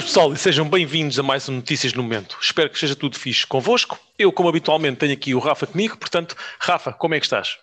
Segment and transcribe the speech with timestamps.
[0.00, 2.38] Boas pessoal e sejam bem-vindos a mais um Notícias no Momento.
[2.40, 4.00] Espero que esteja tudo fixe convosco.
[4.18, 7.58] Eu, como habitualmente, tenho aqui o Rafa comigo, portanto, Rafa, como é que estás?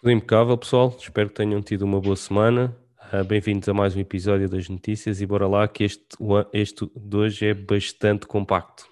[0.00, 0.96] Tudo impecável, pessoal.
[1.00, 2.76] Espero que tenham tido uma boa semana.
[3.12, 6.04] Uh, bem-vindos a mais um episódio das notícias e bora lá que este,
[6.52, 8.84] este de hoje é bastante compacto.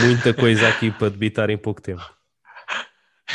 [0.00, 2.10] Muita coisa aqui para debitar em pouco tempo.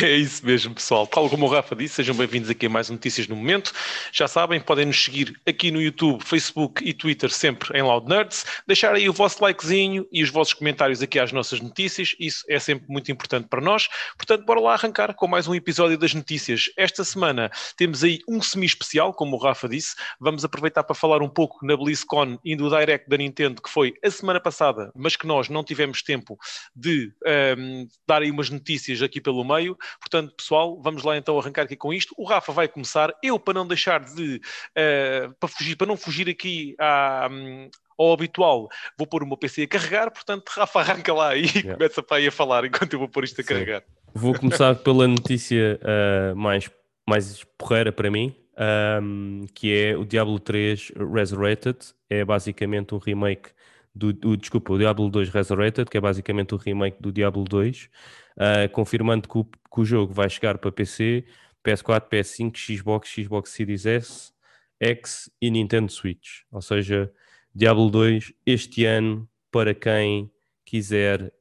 [0.02, 1.08] É isso mesmo, pessoal.
[1.08, 3.72] Tal como o Rafa disse, sejam bem-vindos aqui a mais Notícias no Momento.
[4.12, 8.46] Já sabem, podem nos seguir aqui no YouTube, Facebook e Twitter, sempre em Loud Nerds.
[8.68, 12.14] Deixar aí o vosso likezinho e os vossos comentários aqui às nossas notícias.
[12.20, 13.88] Isso é sempre muito importante para nós.
[14.18, 16.66] Portanto, bora lá arrancar com mais um episódio das notícias.
[16.76, 19.96] Esta semana temos aí um semi-especial, como o Rafa disse.
[20.20, 23.94] Vamos aproveitar para falar um pouco na BlizzCon e do Direct da Nintendo, que foi
[24.04, 26.38] a semana passada, mas que nós não tivemos tempo
[26.76, 29.78] de um, ehm, dar aí umas notícias aqui pelo meio.
[30.00, 32.14] Portanto, pessoal, vamos lá então arrancar aqui com isto.
[32.18, 33.14] O Rafa vai começar.
[33.22, 34.42] Eu, para não deixar de.
[34.72, 39.38] Uh, para, fugir, para não fugir aqui à, um, ao habitual, vou pôr o meu
[39.38, 40.12] PC a carregar.
[40.12, 41.74] Portanto, Rafa, arranca lá e yeah.
[41.74, 43.50] começa para aí a falar enquanto eu vou pôr isto a Sim.
[43.50, 43.84] carregar.
[44.14, 46.70] Vou começar pela notícia uh, mais,
[47.08, 48.36] mais porreira para mim.
[48.58, 51.78] Um, que é o Diablo 3 Resurrected,
[52.10, 53.50] é basicamente um remake
[53.96, 57.90] do, do, desculpa, o Diablo 2 Resurrected, que é basicamente o remake do Diablo 2,
[58.38, 61.26] uh, confirmando que o, que o, jogo vai chegar para PC,
[61.64, 64.32] PS4, PS5, Xbox, Xbox Series S,
[64.80, 66.42] X e Nintendo Switch.
[66.52, 67.12] Ou seja,
[67.54, 70.32] Diablo 2 este ano para quem
[70.66, 71.32] quiser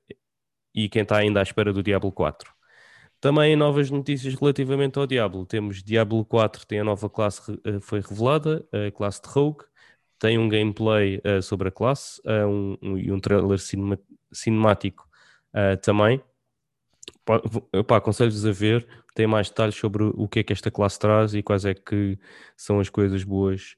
[0.75, 2.53] e quem está ainda à espera do Diablo 4.
[3.21, 5.47] Também novas notícias relativamente ao Diablo.
[5.47, 9.65] Temos Diablo 4, tem a nova classe, uh, foi revelada, a classe de Rogue.
[10.19, 13.99] Tem um gameplay uh, sobre a classe uh, um, um, e um trailer cinema,
[14.33, 15.09] cinemático
[15.83, 16.21] também.
[17.89, 21.43] Aconselho-vos a ver, tem mais detalhes sobre o que é que esta classe traz e
[21.43, 22.19] quais é que
[22.57, 23.77] são as coisas boas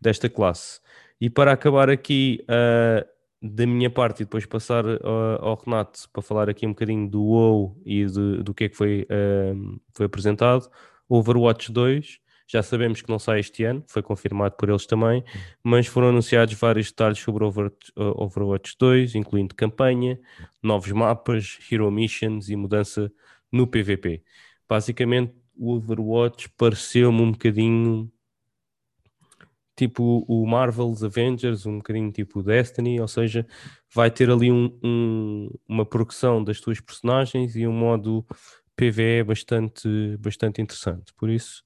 [0.00, 0.80] desta classe.
[1.20, 3.06] E para acabar aqui uh,
[3.40, 7.22] da minha parte e depois passar uh, ao Renato para falar aqui um bocadinho do
[7.22, 10.70] WoW e de, do que é que foi, uh, foi apresentado,
[11.08, 15.24] Overwatch 2 já sabemos que não sai este ano, foi confirmado por eles também,
[15.62, 17.44] mas foram anunciados vários detalhes sobre
[17.96, 20.18] Overwatch 2, incluindo campanha,
[20.62, 23.10] novos mapas, hero missions e mudança
[23.50, 24.22] no PVP.
[24.68, 28.10] Basicamente, o Overwatch pareceu-me um bocadinho
[29.76, 33.46] tipo o Marvel's Avengers, um bocadinho tipo Destiny, ou seja,
[33.92, 38.24] vai ter ali um, um, uma progressão das tuas personagens e um modo
[38.76, 41.12] PVE bastante, bastante interessante.
[41.14, 41.64] Por isso,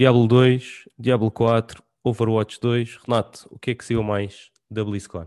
[0.00, 3.00] Diablo 2, Diablo 4, Overwatch 2.
[3.06, 5.26] Renato, o que é que saiu mais da BlizzCon?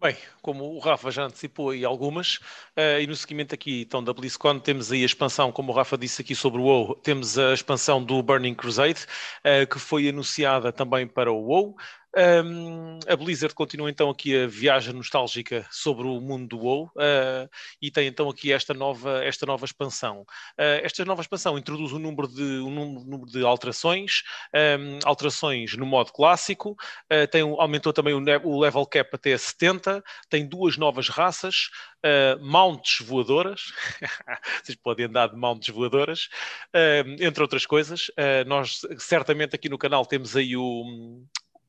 [0.00, 2.38] Bem, como o Rafa já antecipou aí algumas,
[2.76, 5.96] uh, e no seguimento aqui então da BlizzCon temos aí a expansão, como o Rafa
[5.96, 9.06] disse aqui sobre o WoW, temos a expansão do Burning Crusade,
[9.44, 11.76] uh, que foi anunciada também para o WoW,
[12.16, 17.48] um, a Blizzard continua então aqui a viagem nostálgica sobre o mundo do WoW uh,
[17.80, 20.22] e tem então aqui esta nova, esta nova expansão.
[20.58, 24.22] Uh, esta nova expansão introduz um número de, um número de alterações,
[24.54, 30.02] um, alterações no modo clássico, uh, tem, aumentou também o, o, level cap até 70,
[30.30, 31.68] tem duas novas raças,
[32.40, 33.72] mounts voadoras,
[34.62, 36.28] vocês podem andar de mounts voadoras,
[37.18, 38.12] entre outras coisas.
[38.46, 40.84] nós certamente aqui no canal temos aí o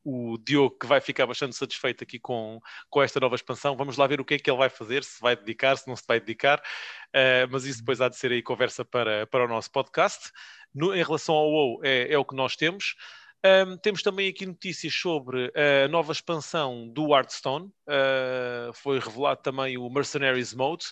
[0.08, 3.76] o Diogo que vai ficar bastante satisfeito aqui com, com esta nova expansão.
[3.76, 5.94] Vamos lá ver o que é que ele vai fazer, se vai dedicar, se não
[5.94, 9.48] se vai dedicar, uh, mas isso depois há de ser aí conversa para, para o
[9.48, 10.30] nosso podcast.
[10.74, 12.94] No, em relação ao WoW, é, é o que nós temos.
[13.44, 17.66] Um, temos também aqui notícias sobre a nova expansão do Hearthstone.
[17.86, 20.86] Uh, foi revelado também o Mercenaries Mode.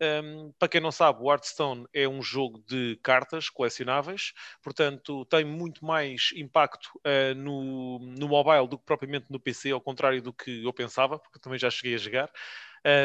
[0.00, 4.32] Um, para quem não sabe, o Hearthstone é um jogo de cartas colecionáveis,
[4.62, 9.80] portanto tem muito mais impacto uh, no, no mobile do que propriamente no PC, ao
[9.80, 12.30] contrário do que eu pensava, porque também já cheguei a jogar.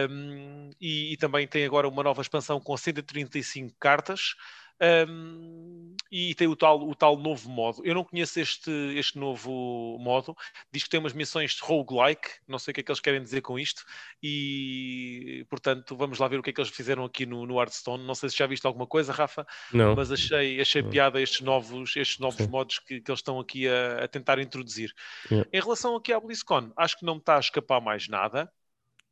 [0.09, 4.35] Um, e, e, também tem agora uma nova expansão com 135 cartas.
[4.81, 7.85] Um, e tem o tal, o tal novo modo.
[7.85, 10.35] Eu não conheço este, este novo modo.
[10.71, 13.41] Diz que tem umas missões roguelike, não sei o que é que eles querem dizer
[13.41, 13.85] com isto.
[14.21, 18.03] E portanto, vamos lá ver o que é que eles fizeram aqui no, no Hearthstone.
[18.03, 19.95] Não sei se já viste alguma coisa, Rafa, não.
[19.95, 20.89] mas achei, achei não.
[20.89, 24.91] piada estes novos, estes novos modos que, que, eles estão aqui a, a tentar introduzir.
[25.31, 28.51] Em relação aqui à BlizzCon, acho que não me está a escapar mais nada.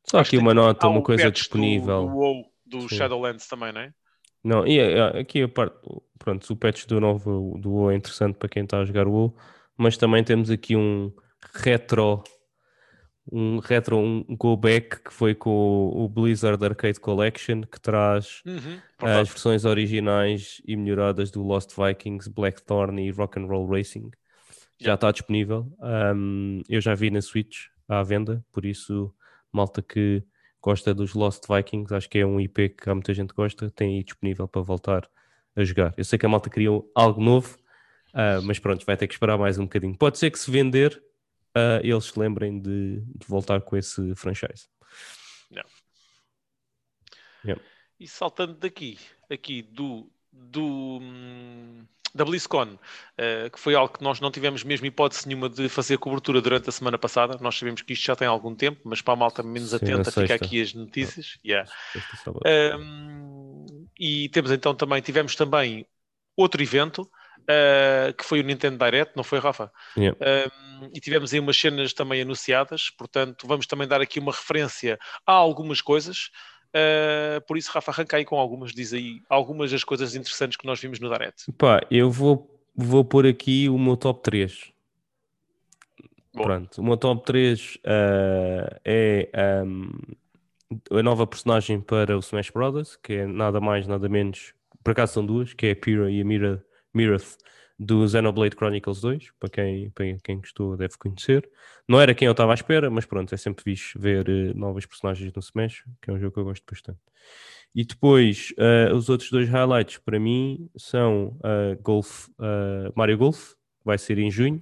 [0.04, 2.02] Só aqui uma nota, uma coisa disponível.
[2.02, 3.94] Do, do, WoW, do Shadowlands também, não é?
[4.48, 5.76] Não, e é, aqui a parte,
[6.18, 9.12] pronto, o patch do novo do WoW é interessante para quem está a jogar o
[9.12, 9.38] WoW,
[9.76, 11.12] mas também temos aqui um
[11.54, 12.24] retro,
[13.30, 18.80] um retro, um go back que foi com o Blizzard Arcade Collection, que traz uhum,
[19.02, 24.12] as versões originais e melhoradas do Lost Vikings, Blackthorn e Rock and Roll Racing.
[24.80, 25.70] Já está disponível.
[25.82, 29.14] Um, eu já vi na Switch, à venda, por isso,
[29.52, 30.24] malta que
[30.62, 33.98] gosta dos Lost Vikings, acho que é um IP que há muita gente gosta, tem
[33.98, 35.10] aí disponível para voltar
[35.56, 35.94] a jogar.
[35.98, 37.58] Eu sei que a malta criou algo novo,
[38.14, 39.98] uh, mas pronto, vai ter que esperar mais um bocadinho.
[39.98, 41.02] Pode ser que se vender,
[41.56, 44.68] uh, eles se lembrem de, de, voltar com esse franchise.
[45.50, 45.64] Não.
[47.44, 47.64] Yeah.
[48.00, 49.00] E saltando daqui,
[49.30, 50.12] aqui do,
[50.52, 51.00] do
[52.18, 55.98] da BlizzCon, uh, que foi algo que nós não tivemos mesmo hipótese nenhuma de fazer
[55.98, 57.38] cobertura durante a semana passada.
[57.40, 60.12] Nós sabemos que isto já tem algum tempo, mas para a malta menos Sim, atenta,
[60.12, 61.38] fica aqui as notícias.
[61.46, 61.70] Yeah.
[62.78, 63.66] Um,
[64.00, 65.86] e temos então também, tivemos também
[66.36, 67.04] outro evento,
[67.44, 69.72] uh, que foi o Nintendo Direct, não foi, Rafa?
[69.96, 70.18] Yeah.
[70.20, 74.98] Um, e tivemos aí umas cenas também anunciadas, portanto, vamos também dar aqui uma referência
[75.26, 76.30] a algumas coisas.
[76.78, 80.66] Uh, por isso, Rafa, arranca aí com algumas, diz aí algumas das coisas interessantes que
[80.66, 81.52] nós vimos no Direct.
[81.54, 84.72] Pá, eu vou, vou pôr aqui o meu top 3.
[86.34, 86.44] Bom.
[86.44, 89.90] Pronto, o meu top 3 uh, ah, é um,
[90.92, 94.54] a nova personagem para o Smash Brothers, que é nada mais, nada menos,
[94.84, 96.64] por acaso são duas, que é a Pyrrha e a Mira,
[96.94, 97.38] Mirath
[97.80, 101.48] do Xenoblade Chronicles 2, para quem, para quem gostou deve conhecer.
[101.88, 104.86] Não era quem eu estava à espera, mas pronto, é sempre fixe ver uh, novas
[104.86, 107.00] personagens no Smash, que é um jogo que eu gosto bastante.
[107.76, 112.28] E depois, uh, os outros dois highlights para mim são uh, Golf,
[112.96, 113.54] Mario Golf,
[113.86, 114.62] vai ser em junho.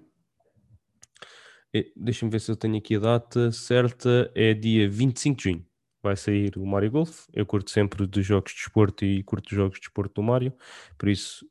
[1.95, 5.65] Deixa-me ver se eu tenho aqui a data certa, é dia 25 de junho
[6.05, 7.25] vai sair o Mario Golf.
[7.33, 10.53] Eu curto sempre de jogos de esporte e curto jogos de esporte do Mario,
[10.97, 11.45] por isso,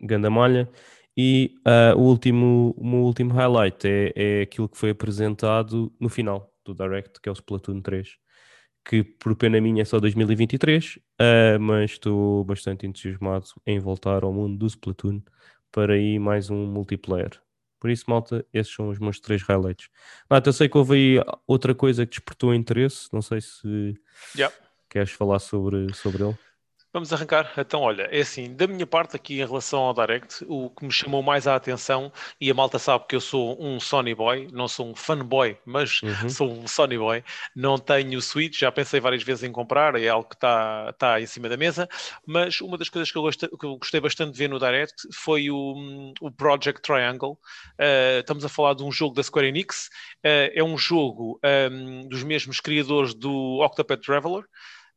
[0.00, 0.70] ganda malha.
[1.20, 6.08] E uh, o, último, o meu último highlight é, é aquilo que foi apresentado no
[6.08, 8.08] final do Direct, que é o Splatoon 3,
[8.84, 14.22] que por pena minha é só 2023, uh, ah, mas estou bastante entusiasmado em voltar
[14.22, 15.20] ao mundo do Splatoon
[15.72, 17.32] para ir mais um multiplayer.
[17.80, 19.88] Por isso, malta, esses são os meus três highlights.
[20.30, 23.94] Nata, eu sei que houve aí outra coisa que despertou interesse, não sei se
[24.36, 24.54] yeah.
[24.88, 26.38] queres falar sobre, sobre ele.
[26.90, 27.52] Vamos arrancar.
[27.58, 30.90] Então, olha, é assim, da minha parte aqui em relação ao Direct, o que me
[30.90, 34.66] chamou mais a atenção, e a malta sabe que eu sou um Sony Boy, não
[34.66, 36.28] sou um fanboy, mas uhum.
[36.30, 37.22] sou um Sony Boy,
[37.54, 41.26] não tenho Switch, já pensei várias vezes em comprar, é algo que está tá em
[41.26, 41.86] cima da mesa,
[42.26, 45.08] mas uma das coisas que eu, gostei, que eu gostei bastante de ver no Direct
[45.12, 47.32] foi o, o Project Triangle.
[47.78, 49.88] Uh, estamos a falar de um jogo da Square Enix,
[50.24, 51.38] uh, é um jogo
[51.70, 54.44] um, dos mesmos criadores do Octopath Traveler,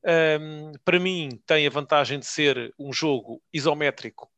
[0.06, 4.30] um, para mim, tem a vantagem de ser um jogo isométrico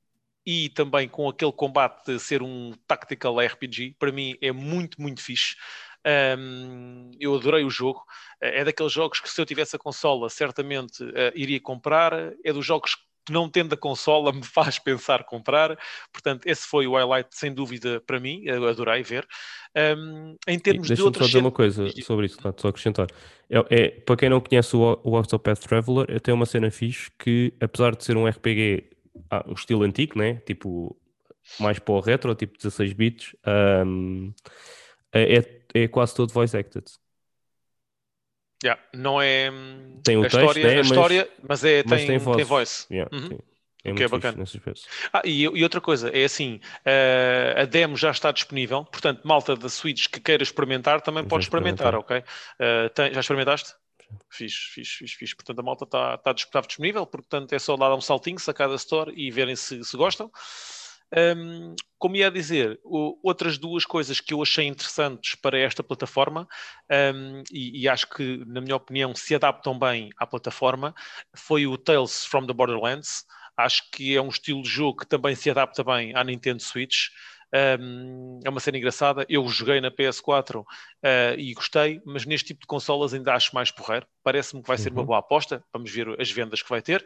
[0.45, 3.95] e também com aquele combate de ser um tactical RPG.
[3.97, 5.55] Para mim, é muito, muito fixe.
[6.37, 8.03] Um, eu adorei o jogo.
[8.41, 12.13] É daqueles jogos que, se eu tivesse a consola, certamente uh, iria comprar.
[12.43, 12.97] É dos jogos
[13.29, 15.77] não tendo a consola, me faz pensar comprar.
[16.11, 18.41] Portanto, esse foi o highlight, sem dúvida, para mim.
[18.45, 19.27] Eu adorei ver.
[19.75, 21.23] Um, em termos de outras...
[21.23, 23.07] só dizer uma coisa sobre isso, só acrescentar.
[23.49, 27.09] É, é, para quem não conhece o, o Octopath Traveler, é tem uma cena fixe
[27.17, 28.89] que, apesar de ser um RPG,
[29.29, 30.35] ah, um estilo antigo, né?
[30.45, 30.97] tipo
[31.59, 33.35] mais para o retro, tipo 16 bits,
[33.85, 34.33] um,
[35.11, 36.85] é, é, é quase todo voice acted.
[38.63, 40.77] Yeah, não é hum, tem o a texto, história, né?
[40.77, 42.37] a história, mas, mas, é, mas tem, tem voice.
[42.37, 42.87] Tem voice.
[42.89, 43.39] Yeah, uhum.
[43.83, 44.43] É o que é bacana.
[45.11, 49.57] Ah, e, e, outra coisa, é assim, uh, a demo já está disponível, portanto, malta
[49.57, 52.19] da Switch que queira experimentar também já pode experimentar, ok?
[52.19, 53.73] Uh, tem, já experimentaste?
[54.29, 55.33] Fiz, fiz, fiz, fiz.
[55.33, 59.11] Portanto, a malta está, está disponível, portanto, é só dar um saltinho, sacar da store
[59.15, 60.31] e verem se, se gostam.
[61.15, 66.47] Um, como ia dizer, o, outras duas coisas que eu achei interessantes para esta plataforma
[67.15, 70.93] um, e, e, acho que, na minha opinião, se adaptam bem à plataforma
[71.35, 73.25] foi o Tales from the Borderlands.
[73.55, 77.09] Acho que é um estilo de jogo que também se adapta bem à Nintendo Switch.
[77.79, 79.23] Um, é uma cena engraçada.
[79.29, 80.65] Eu joguei na PS4 uh,
[81.03, 84.07] ah, e gostei, mas neste tipo de consolas ainda acho mais porreiro.
[84.23, 85.05] Parece-me que vai ser uma uhum.
[85.05, 85.63] boa aposta.
[85.71, 87.05] Vamos ver as vendas que vai ter.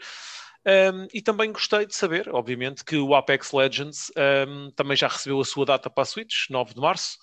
[0.66, 4.12] Um, e também gostei de saber, obviamente, que o Apex Legends
[4.48, 7.18] um, também já recebeu a sua data para a Switch, 9 de março.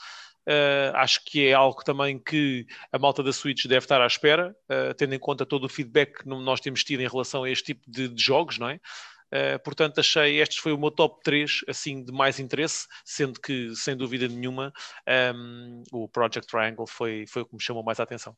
[0.46, 4.54] Uh, acho que é algo também que a malta da Switch deve estar à espera,
[4.70, 7.74] uh, tendo em conta todo o feedback que nós temos tido em relação a este
[7.74, 8.78] tipo de, de jogos, não é?
[9.34, 13.74] Uh, portanto, achei este foi o meu top 3 assim, de mais interesse, sendo que,
[13.74, 14.72] sem dúvida nenhuma,
[15.34, 18.36] um, o Project Triangle foi, foi o que me chamou mais a atenção.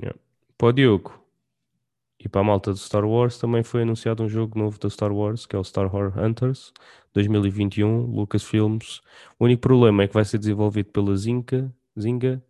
[0.00, 0.18] Yeah.
[0.56, 1.27] Pô, Diogo,
[2.20, 5.12] e para a malta do Star Wars também foi anunciado um jogo novo da Star
[5.12, 6.72] Wars, que é o Star Wars Hunters
[7.14, 9.00] 2021, Lucasfilms.
[9.38, 12.42] O único problema é que vai ser desenvolvido pela Zynga, Zynga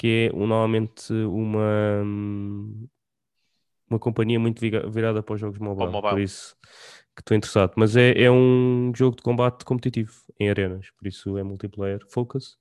[0.00, 2.02] que é normalmente uma,
[3.90, 6.14] uma companhia muito virada para os jogos mobile, mobile.
[6.14, 6.56] por isso
[7.14, 7.74] que estou interessado.
[7.76, 12.58] Mas é, é um jogo de combate competitivo em arenas, por isso é multiplayer focus.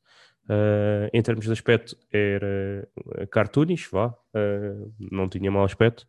[0.49, 2.85] Uh, em termos de aspecto, era
[3.31, 6.05] cartoonish, vá, uh, não tinha mau aspecto,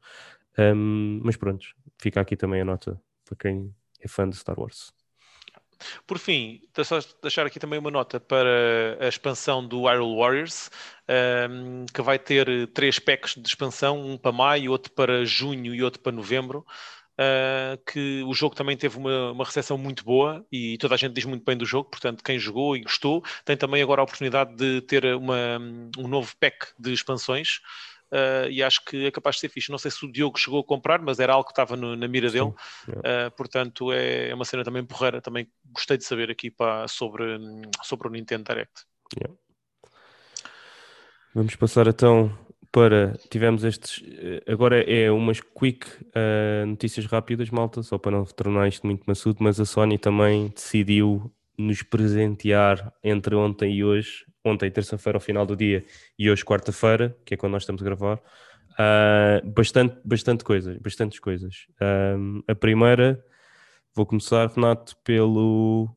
[0.59, 1.67] um, mas pronto,
[1.99, 4.93] fica aqui também a nota para quem é fã de Star Wars.
[6.07, 6.61] Por fim,
[7.23, 10.71] deixar aqui também uma nota para a expansão do Hyrule Warriors,
[11.49, 15.83] um, que vai ter três packs de expansão, um para maio, outro para junho e
[15.83, 16.67] outro para novembro.
[17.19, 21.13] Uh, que o jogo também teve uma, uma recepção muito boa e toda a gente
[21.13, 24.57] diz muito bem do jogo, portanto, quem jogou e gostou tem também agora a oportunidade
[24.57, 25.59] de ter uma,
[25.99, 27.61] um novo pack de expansões.
[28.13, 29.71] Uh, e acho que é capaz de ser fixe.
[29.71, 32.09] Não sei se o Diogo chegou a comprar, mas era algo que estava no, na
[32.09, 32.53] mira dele.
[32.89, 35.21] Uh, portanto, é, é, uma cena também porreira.
[35.21, 37.39] Também gostei de saber aqui pá, sobre,
[37.83, 38.85] sobre o Nintendo Direct.
[39.17, 39.37] Yeah.
[41.35, 42.37] Vamos passar então
[42.73, 43.17] para.
[43.31, 44.03] Tivemos estes.
[44.05, 49.05] Eh, agora é umas quick uh, notícias rápidas, malta, só para não tornar isto muito
[49.07, 55.21] maçudo, mas a Sony também decidiu nos presentear entre ontem e hoje, ontem, terça-feira, ao
[55.21, 55.85] final do dia,
[56.19, 58.21] e hoje, quarta-feira, que é quando nós estamos a gravar,
[58.73, 61.67] uh, bastante, bastante coisas, bastantes coisas.
[61.81, 63.25] Um, a primeira,
[63.95, 65.89] vou começar, Renato, pelo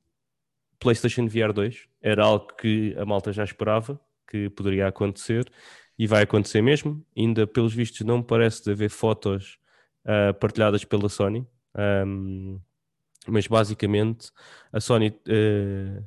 [0.79, 1.87] PlayStation VR 2.
[2.01, 5.49] Era algo que a malta já esperava que poderia acontecer
[5.97, 7.05] e vai acontecer mesmo.
[7.15, 9.57] Ainda, pelos vistos, não parece haver fotos
[10.05, 11.47] uh, partilhadas pela Sony.
[12.05, 12.59] Um,
[13.27, 14.31] mas basicamente
[14.71, 16.03] a Sony uh,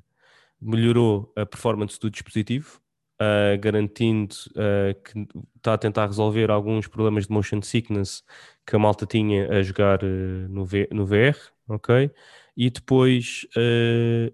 [0.67, 2.81] melhorou a performance do dispositivo,
[3.21, 8.23] uh, garantindo uh, que está a tentar resolver alguns problemas de motion sickness
[8.67, 11.37] que a malta tinha a jogar no, v no VR,
[11.69, 12.11] ok?
[12.57, 13.47] E depois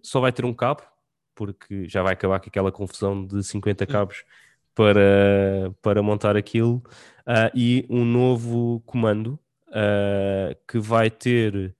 [0.00, 0.82] só vai ter um cabo,
[1.34, 4.24] porque já vai acabar com aquela confusão de 50 cabos
[4.74, 6.82] para, para montar aquilo,
[7.52, 9.38] e um novo comando
[10.68, 11.74] que vai ter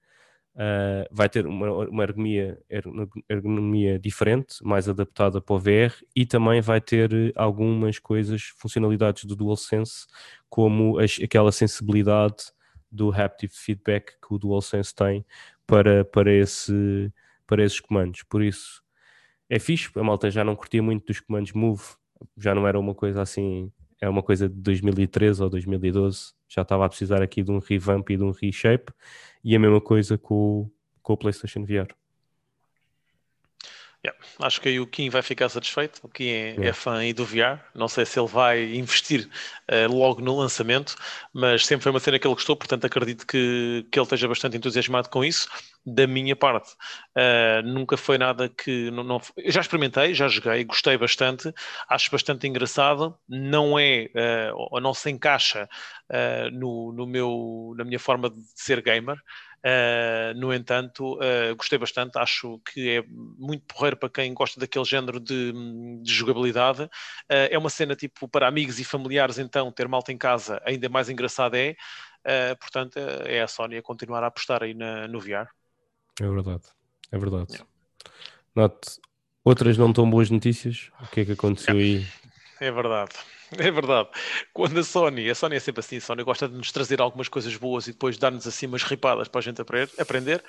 [0.55, 2.59] Uh, vai ter uma, uma ergonomia,
[3.27, 9.35] ergonomia diferente, mais adaptada para o VR e também vai ter algumas coisas, funcionalidades do
[9.35, 10.07] DualSense,
[10.51, 12.53] como as, aquela sensibilidade
[12.91, 15.25] do haptic feedback que o DualSense tem
[15.67, 17.11] para, para, esse,
[17.47, 18.23] para esses comandos.
[18.25, 18.83] Por isso
[19.49, 21.83] é fixe, a malta já não curtia muito dos comandos Move,
[22.37, 26.85] já não era uma coisa assim, é uma coisa de 2013 ou 2012, já estava
[26.85, 28.93] a precisar aqui de um revamp e de um reshape
[29.45, 30.69] e a mesma coisa com,
[31.01, 31.95] com o PlayStation VR.
[34.05, 36.01] Yeah, acho que aí o Kim vai ficar satisfeito.
[36.03, 36.67] O Kim é, yeah.
[36.67, 37.61] é fã aí do VR.
[37.73, 39.29] Não sei se ele vai investir
[39.71, 40.97] uh, logo no lançamento,
[41.33, 44.57] mas sempre foi uma cena que ele gostou, portanto acredito que, que ele esteja bastante
[44.57, 45.49] entusiasmado com isso.
[45.87, 46.73] Da minha parte,
[47.17, 48.91] uh, nunca foi nada que.
[48.91, 51.55] Não, não, já experimentei, já joguei, gostei bastante,
[51.89, 53.17] acho bastante engraçado.
[53.29, 54.11] Não é,
[54.53, 55.69] uh, ou não se encaixa
[56.53, 59.17] no, no meu, na minha forma de ser gamer.
[59.65, 64.85] Uh, no entanto, uh, gostei bastante, acho que é muito porreiro para quem gosta daquele
[64.85, 65.53] género de,
[66.03, 66.83] de jogabilidade.
[66.83, 70.89] Uh, é uma cena tipo para amigos e familiares, então, ter malta em casa ainda
[70.89, 71.77] mais engraçado é.
[72.57, 75.49] portanto, é a Sony a continuar a apostar aí na, no VR.
[76.21, 76.65] É verdade,
[77.11, 77.53] é verdade.
[77.53, 77.67] Yeah.
[78.55, 79.01] Note,
[79.45, 80.91] outras não tão boas notícias.
[81.01, 82.07] O que é que aconteceu yeah.
[82.61, 82.67] aí?
[82.67, 83.13] É verdade.
[83.59, 84.09] É verdade.
[84.53, 87.29] Quando a Sony, a Sony é sempre assim, a Sony gosta de nos trazer algumas
[87.29, 89.61] coisas boas e depois dar-nos assim umas ripadas para a gente
[89.99, 90.43] aprender.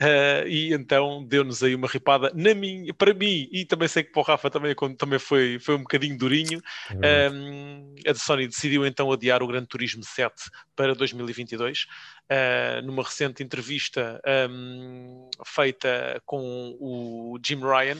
[0.00, 4.12] Uh, e então deu-nos aí uma ripada na minha, para mim, e também sei que
[4.12, 6.62] para o Rafa também, também foi, foi um bocadinho durinho.
[7.02, 10.34] É um, a Sony decidiu então adiar o Grande Turismo 7
[10.76, 11.82] para 2022.
[11.82, 11.86] Uh,
[12.30, 17.98] ah, numa recente entrevista um, feita com o Jim Ryan,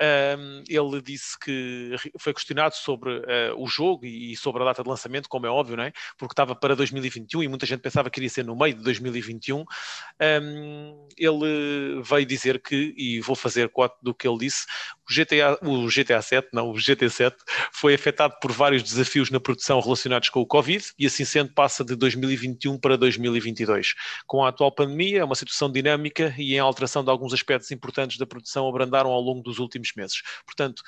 [0.00, 3.22] um, ele disse que foi questionado sobre uh,
[3.56, 5.92] o jogo e, sobre a data de lançamento, como é óbvio, não é?
[6.16, 9.60] porque estava para 2021 e muita gente pensava que iria ser no meio de 2021.
[9.60, 14.66] Um, ele veio dizer que, e vou fazer quatro do que ele disse,
[15.08, 17.34] o GTA, o GTA 7, não, o GT7,
[17.72, 21.82] foi afetado por vários desafios na produção relacionados com o Covid e assim sendo passa
[21.82, 23.94] de 2021 para 2022.
[24.26, 28.18] Com a atual pandemia, é uma situação dinâmica e em alteração de alguns aspectos importantes
[28.18, 30.22] da produção abrandaram ao longo dos últimos meses.
[30.44, 30.82] Portanto,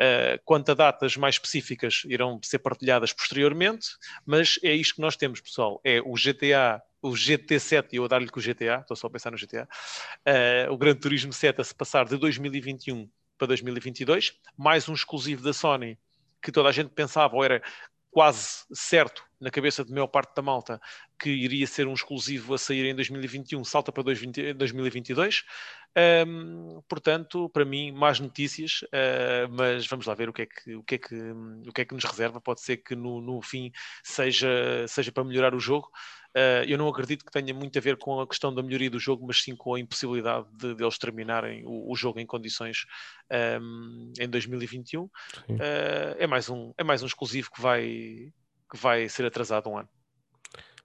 [0.00, 3.88] Uh, quanto a datas mais específicas irão ser partilhadas posteriormente,
[4.24, 5.78] mas é isto que nós temos, pessoal.
[5.84, 9.10] É o GTA, o GT7, e eu a dar-lhe com o GTA, estou só a
[9.10, 9.68] pensar no GTA, uh,
[10.24, 13.10] eh, o Gran Turismo 7 a se passar de 2021
[13.40, 15.98] para 2022, mais um exclusivo da Sony
[16.42, 17.62] que toda a gente pensava ou era
[18.10, 20.78] quase certo na cabeça de maior parte da malta
[21.18, 25.44] que iria ser um exclusivo a sair em 2021, salta para 2022.
[26.26, 30.76] Um, portanto, para mim, mais notícias, uh, mas vamos lá ver o que, é que,
[30.76, 32.40] o, que é que, o que é que nos reserva.
[32.40, 35.88] Pode ser que no, no fim seja, seja para melhorar o jogo.
[36.36, 39.00] Uh, eu não acredito que tenha muito a ver com a questão da melhoria do
[39.00, 42.86] jogo, mas sim com a impossibilidade de, de eles terminarem o, o, jogo em condições
[43.60, 45.02] um, em 2021.
[45.02, 45.10] Uh,
[46.18, 48.32] é, mais um, é mais um exclusivo que vai,
[48.70, 49.88] que vai ser atrasado um ano.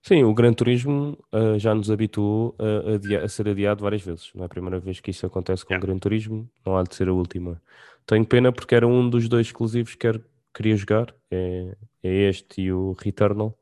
[0.02, 4.32] Sim, o Gran Turismo uh, já nos habituou a, a, a, ser adiado várias vezes.
[4.34, 6.96] Não é a primeira vez que isso acontece com o Gran Turismo, não há de
[6.96, 7.62] ser a última.
[8.06, 10.08] Tenho pena porque era um dos dois exclusivos que
[10.54, 13.58] queria jogar, é, é este e o Returnal.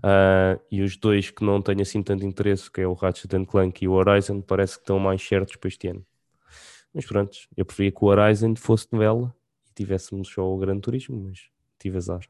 [0.00, 3.84] Uh, e os dois que não tenho assim tanto interesse, que é o Ratchet Clank
[3.84, 6.04] e o Horizon, parece que estão mais certos para este ano.
[6.94, 9.34] Mas pronto, eu preferia que o Horizon fosse novela
[9.68, 11.40] e tivéssemos só o Gran Turismo, mas
[11.78, 12.20] tive azar.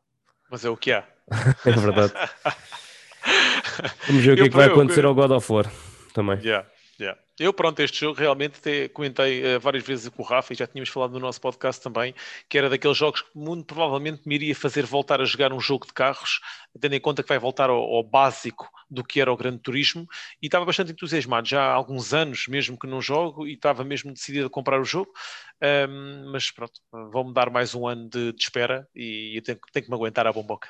[0.50, 1.07] Mas é o que há.
[1.65, 2.12] é verdade.
[4.07, 5.71] Vamos ver o que, é que vai acontecer ao God of War
[6.12, 6.39] também.
[6.41, 6.69] Yeah,
[7.02, 7.21] yeah.
[7.38, 10.66] Eu, pronto, este jogo realmente te, comentei uh, várias vezes com o Rafa e já
[10.66, 12.14] tínhamos falado no nosso podcast também,
[12.49, 15.87] que era daqueles jogos que muito provavelmente me iria fazer voltar a jogar um jogo
[15.87, 16.40] de carros,
[16.78, 20.07] tendo em conta que vai voltar ao, ao básico do que era o Grande Turismo,
[20.42, 24.12] e estava bastante entusiasmado, já há alguns anos mesmo que não jogo, e estava mesmo
[24.12, 25.11] decidido a comprar o jogo,
[25.88, 29.85] um, mas pronto, vão-me dar mais um ano de, de espera e eu tenho, tenho
[29.85, 30.69] que me aguentar à bomboca.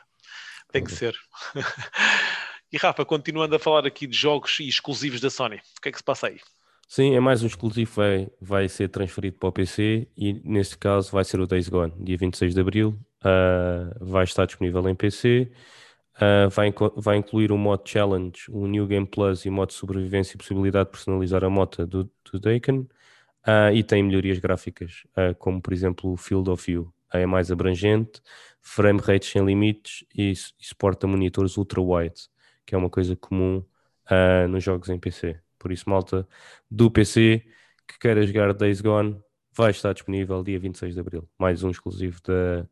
[0.71, 1.17] Tem que ser.
[2.73, 5.99] E Rafa, continuando a falar aqui de jogos exclusivos da Sony, o que é que
[5.99, 6.39] se passa aí?
[6.87, 11.11] Sim, é mais um exclusivo, vai, vai ser transferido para o PC e neste caso
[11.11, 15.51] vai ser o Days Gone, dia 26 de Abril, uh, vai estar disponível em PC,
[15.51, 19.73] uh, ah, vai, vai incluir o modo Challenge, o New Game Plus e o modo
[19.73, 25.03] Sobrevivência e possibilidade de personalizar a moto do, do uh, e tem melhorias gráficas,
[25.41, 28.21] como por exemplo o Field of View, é mais abrangente,
[28.63, 32.31] frame rate sem limites e, e suporta monitores ultra-wide
[32.71, 33.65] que é uma coisa comum
[34.07, 35.37] uh, nos jogos em PC.
[35.59, 36.27] Por isso, malta
[36.71, 37.45] do PC
[37.85, 39.21] que queira jogar Days Gone
[39.53, 41.29] vai estar disponível dia 26 de Abril.
[41.37, 42.65] Mais um exclusivo da,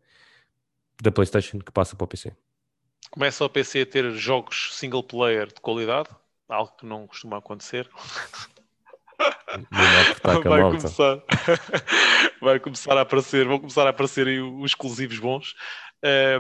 [1.03, 2.33] da PlayStation que passa para o PC.
[3.11, 6.11] Começa o PC a ter jogos single player de qualidade,
[6.49, 7.91] algo que não costuma acontecer.
[10.23, 11.25] vai começar,
[12.41, 15.57] vai começar a aparecer, vão começar a aparecer os exclusivos bons.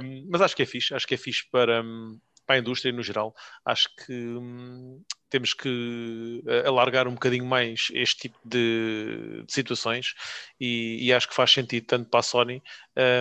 [0.00, 2.92] Um, mas acho que é fixe, acho que é fixe para, um, para a indústria
[2.92, 3.34] no geral.
[3.62, 10.14] Acho que hum, temos que eh, alargar um bocadinho mais este tipo de, de situações
[10.58, 12.62] e, e, acho que faz sentido tanto para a Sony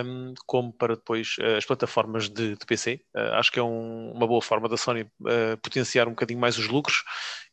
[0.04, 3.00] um, como para depois uh, as plataformas de, de PC.
[3.14, 6.56] Uh, acho que é um, uma boa forma da Sony uh, potenciar um bocadinho mais
[6.56, 7.04] os lucros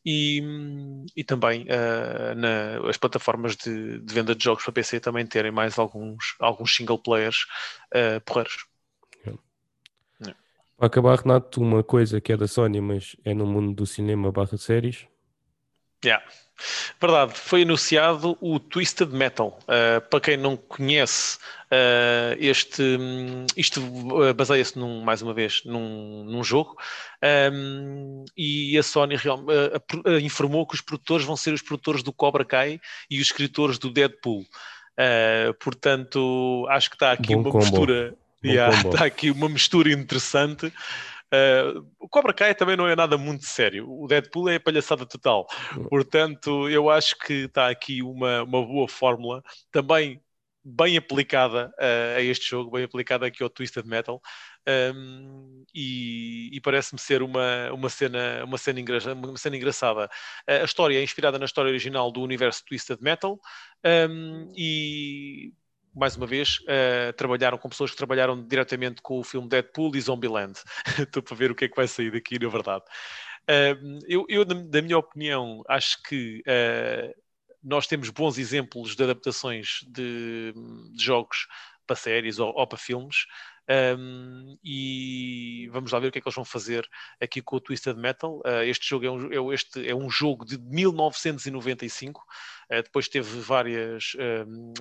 [0.06, 0.42] e,
[1.16, 1.66] e também
[2.38, 6.76] na, as plataformas de, de, venda de jogos para PC também terem mais alguns, alguns
[6.76, 7.48] single players
[8.24, 8.68] porreiros.
[10.78, 14.32] Para acabar, Renato, uma coisa que é da Sony, mas é no mundo do cinema
[14.32, 15.08] barra séries.
[16.04, 16.24] Yeah.
[17.02, 19.60] Verdade, foi anunciado o Twisted Metal.
[19.64, 26.24] Uh, para quem não conhece, uh, este, um, isto uh, baseia-se mais uma vez num,
[26.24, 26.78] num jogo
[27.52, 29.44] um, e a Sony real,
[30.22, 33.90] informou que os produtores vão ser os produtores do Cobra Kai e os escritores do
[33.90, 34.46] Deadpool.
[35.60, 37.66] portanto, acho que está aqui Bom uma combo.
[37.66, 38.16] mistura
[38.54, 40.68] Yeah, está aqui uma mistura interessante.
[40.68, 43.90] Uh, o Cobra Kai também não é nada muito sério.
[43.90, 45.48] O Deadpool é palhaçada total.
[45.90, 50.22] Portanto, eu acho que está aqui uma, uma boa fórmula, também
[50.68, 54.20] bem aplicada uh, a este jogo, bem aplicada aqui ao Twisted Metal.
[54.68, 60.06] Um, e, e parece-me ser uma, uma, cena, uma, cena engra uma cena engraçada.
[60.50, 63.40] Uh, a história é inspirada na história original do universo Twisted Metal
[64.10, 65.54] um, e
[65.96, 70.02] mais uma vez, uh, trabalharam com pessoas que trabalharam diretamente com o filme Deadpool e
[70.02, 70.60] Zombieland.
[71.00, 72.84] Estou para ver o que é que vai sair daqui, na verdade.
[73.50, 77.14] Uh, eu, eu, da minha opinião, acho que uh,
[77.64, 80.54] nós temos bons exemplos de adaptações de,
[80.94, 81.48] de jogos
[81.88, 83.26] para séries ou, ou para filmes.
[83.68, 86.88] Um, e vamos lá ver o que é que eles vão fazer
[87.20, 88.38] aqui com o Twisted Metal.
[88.46, 93.40] Uh, este jogo é um, é, este é um jogo de 1995, uh, depois teve
[93.40, 94.16] várias,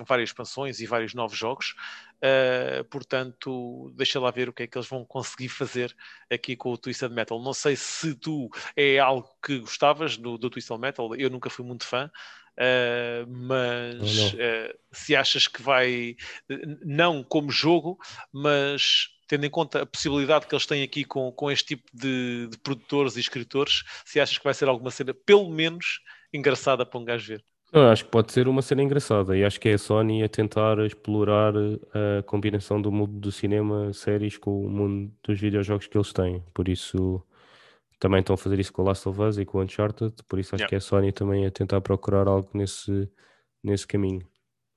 [0.07, 1.75] várias expansões e vários novos jogos,
[2.17, 5.95] uh, portanto, deixa lá ver o que é que eles vão conseguir fazer
[6.31, 7.41] aqui com o Twisted Metal.
[7.41, 11.65] Não sei se tu é algo que gostavas do, do Twisted Metal, eu nunca fui
[11.65, 12.11] muito fã.
[12.57, 16.15] Uh, mas uh, se achas que vai,
[16.83, 17.97] não como jogo,
[18.31, 22.47] mas tendo em conta a possibilidade que eles têm aqui com, com este tipo de,
[22.47, 25.99] de produtores e escritores, se achas que vai ser alguma cena, pelo menos,
[26.33, 27.43] engraçada para um gajo ver.
[27.73, 30.29] Eu acho que pode ser uma cena engraçada e acho que é a Sony a
[30.29, 35.97] tentar explorar a combinação do mundo do cinema, séries com o mundo dos videojogos que
[35.97, 36.41] eles têm.
[36.53, 37.21] Por isso,
[37.99, 40.39] também estão a fazer isso com o Last of Us e com o Uncharted, por
[40.39, 40.69] isso acho yeah.
[40.69, 43.09] que é a Sony também a tentar procurar algo nesse,
[43.63, 44.27] nesse caminho.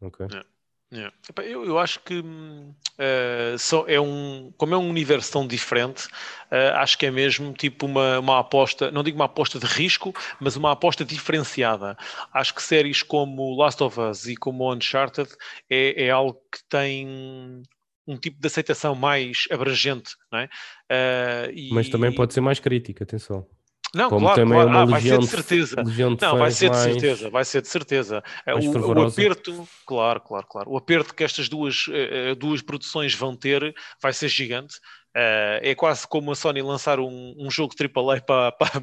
[0.01, 0.27] Ok?
[0.27, 0.49] Yeah.
[0.91, 1.15] Yeah.
[1.45, 6.07] Eu, eu, acho que uh, só é um, como é um universo tão diferente,
[6.51, 10.15] uh, acho que é mesmo tipo uma, uma aposta, não digo uma aposta de risco,
[10.41, 11.95] mas uma aposta diferenciada.
[12.33, 15.29] Acho que séries como Last of Us e como Uncharted
[15.69, 17.63] é, é algo que tem
[18.09, 20.45] um tipo de aceitação mais abrangente, não é?
[20.47, 21.69] Uh, e...
[21.73, 23.47] Mas também pode ser mais crítica, atenção.
[23.95, 24.71] Não, Como claro, claro.
[24.71, 25.83] Ah, vai ser de certeza.
[25.83, 28.23] De não, vai ser de certeza, vai ser de certeza.
[28.47, 30.71] O, o, aperto, claro, claro, claro.
[30.71, 34.75] O aperto que estas duas, uh, duas produções vão ter vai ser gigante.
[35.15, 38.83] É quase como a Sony lançar um, um jogo AAA para, para,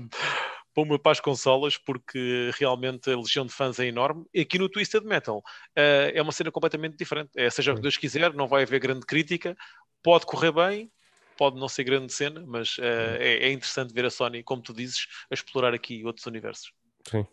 [0.75, 4.25] para, uma, para as consolas, porque realmente a legião de fãs é enorme.
[4.33, 7.31] E aqui no Twisted Metal uh, é uma cena completamente diferente.
[7.35, 9.57] É, seja o que Deus quiser, não vai haver grande crítica,
[10.03, 10.91] pode correr bem,
[11.38, 12.83] pode não ser grande cena, mas uh,
[13.19, 16.71] é, é, interessante ver a Sony, como tu dizes, a explorar aqui outros universos.
[17.09, 17.25] Sim.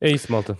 [0.00, 0.58] É isso, malta.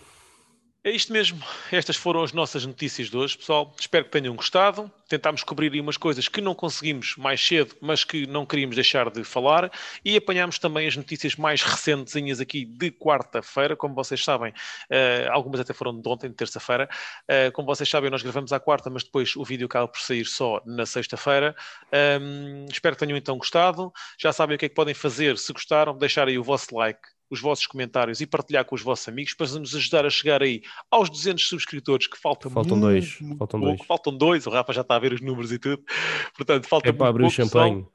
[0.83, 1.39] É isto mesmo.
[1.71, 3.75] Estas foram as nossas notícias de hoje, pessoal.
[3.79, 4.91] Espero que tenham gostado.
[5.11, 9.11] Tentámos cobrir aí umas coisas que não conseguimos mais cedo, mas que não queríamos deixar
[9.11, 9.71] de falar.
[10.03, 13.77] E apanhámos também as notícias mais recentezinhas aqui de quarta-feira.
[13.77, 16.89] Como vocês sabem, uh, algumas até foram de ontem, de terça-feira.
[17.25, 20.25] Uh, como vocês sabem, nós gravamos à quarta, mas depois o vídeo acaba por sair
[20.25, 21.55] só na sexta-feira.
[22.23, 23.93] Um, espero que tenham então gostado.
[24.19, 25.95] Já sabem o que é que podem fazer se gostaram.
[25.99, 29.47] Deixar aí o vosso like os vossos comentários e partilhar com os vossos amigos para
[29.59, 33.61] nos ajudar a chegar aí aos 200 subscritores que faltam faltam muito, dois muito faltam
[33.61, 33.77] pouco.
[33.77, 35.83] dois faltam dois o Rafa já está a ver os números e tudo
[36.37, 37.87] portanto falta é para abrir o champanhe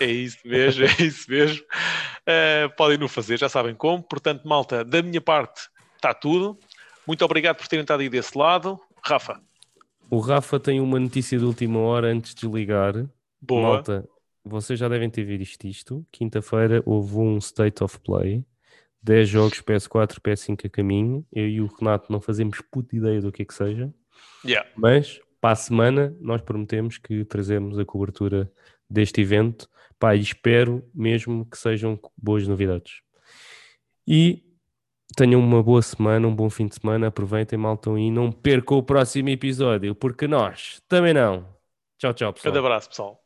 [0.00, 1.64] é isso mesmo, é isso mesmo.
[2.22, 4.02] Uh, podem não fazer, já sabem como.
[4.02, 6.58] Portanto, malta, da minha parte está tudo.
[7.06, 8.80] Muito obrigado por terem estado aí desse lado.
[9.02, 9.40] Rafa.
[10.10, 12.94] O Rafa tem uma notícia de última hora antes de ligar.
[13.40, 13.62] Boa.
[13.62, 14.08] Malta,
[14.44, 16.04] vocês já devem ter visto isto.
[16.10, 18.44] Quinta-feira houve um State of Play
[19.06, 21.24] 10 jogos PS4, PS5 a caminho.
[21.32, 23.94] Eu e o Renato não fazemos puta ideia do que é que seja.
[24.44, 24.68] Yeah.
[24.76, 28.50] Mas para a semana nós prometemos que trazemos a cobertura
[28.90, 29.68] deste evento.
[29.96, 33.00] Pá, e espero mesmo que sejam boas novidades.
[34.06, 34.42] E
[35.16, 37.06] tenham uma boa semana, um bom fim de semana.
[37.06, 41.46] Aproveitem, maltam e não percam o próximo episódio, porque nós também não.
[41.96, 42.54] Tchau, tchau, pessoal.
[42.54, 43.25] Um abraço, pessoal.